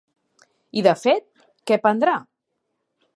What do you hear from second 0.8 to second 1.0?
de